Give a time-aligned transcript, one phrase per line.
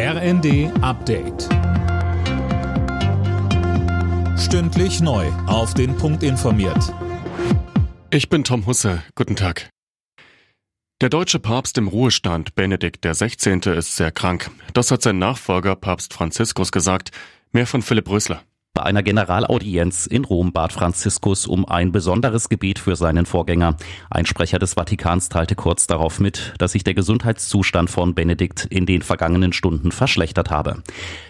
[0.00, 1.48] RND Update.
[4.38, 5.26] Stündlich neu.
[5.48, 6.94] Auf den Punkt informiert.
[8.10, 9.02] Ich bin Tom Husse.
[9.16, 9.70] Guten Tag.
[11.00, 14.52] Der deutsche Papst im Ruhestand, Benedikt XVI., ist sehr krank.
[14.72, 17.10] Das hat sein Nachfolger, Papst Franziskus, gesagt.
[17.50, 18.44] Mehr von Philipp Rösler.
[18.78, 23.76] Bei einer Generalaudienz in Rom bat Franziskus um ein besonderes Gebet für seinen Vorgänger.
[24.08, 28.86] Ein Sprecher des Vatikans teilte kurz darauf mit, dass sich der Gesundheitszustand von Benedikt in
[28.86, 30.84] den vergangenen Stunden verschlechtert habe.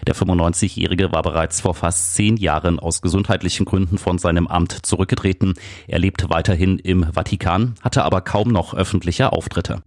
[0.05, 5.55] Der 95-Jährige war bereits vor fast zehn Jahren aus gesundheitlichen Gründen von seinem Amt zurückgetreten.
[5.87, 9.81] Er lebt weiterhin im Vatikan, hatte aber kaum noch öffentliche Auftritte.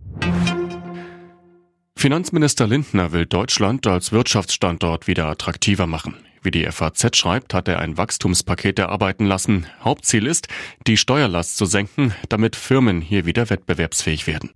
[1.94, 6.16] Finanzminister Lindner will Deutschland als Wirtschaftsstandort wieder attraktiver machen.
[6.42, 9.66] Wie die FAZ schreibt, hat er ein Wachstumspaket erarbeiten lassen.
[9.83, 10.48] Hauptziel ist,
[10.88, 14.50] die Steuerlast zu senken, damit Firmen hier wieder wettbewerbsfähig werden.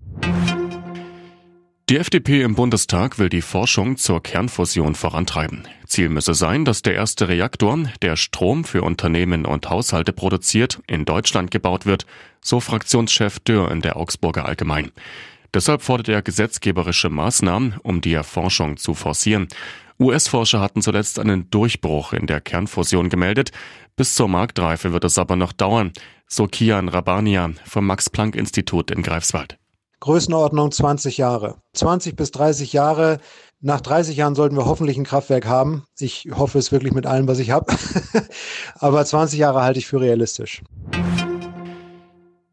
[1.89, 5.69] Die FDP im Bundestag will die Forschung zur Kernfusion vorantreiben.
[5.87, 11.05] Ziel müsse sein, dass der erste Reaktor, der Strom für Unternehmen und Haushalte produziert, in
[11.05, 12.05] Deutschland gebaut wird,
[12.41, 14.91] so Fraktionschef Dürr in der Augsburger Allgemein.
[15.55, 19.47] Deshalb fordert er gesetzgeberische Maßnahmen, um die Erforschung zu forcieren.
[19.99, 23.51] US-Forscher hatten zuletzt einen Durchbruch in der Kernfusion gemeldet.
[23.97, 25.93] Bis zur Marktreife wird es aber noch dauern,
[26.29, 29.59] so Kian Rabania vom Max-Planck-Institut in Greifswald.
[30.01, 31.57] Größenordnung 20 Jahre.
[31.73, 33.19] 20 bis 30 Jahre.
[33.61, 35.85] Nach 30 Jahren sollten wir hoffentlich ein Kraftwerk haben.
[35.99, 37.75] Ich hoffe es wirklich mit allem, was ich habe.
[38.79, 40.63] aber 20 Jahre halte ich für realistisch.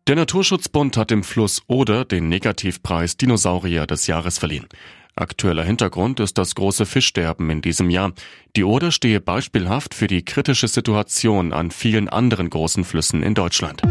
[0.07, 4.67] Der Naturschutzbund hat im Fluss Oder den Negativpreis Dinosaurier des Jahres verliehen.
[5.15, 8.13] Aktueller Hintergrund ist das große Fischsterben in diesem Jahr.
[8.55, 13.83] Die Oder stehe beispielhaft für die kritische Situation an vielen anderen großen Flüssen in Deutschland.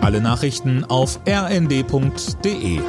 [0.00, 2.80] Alle Nachrichten auf rnd.de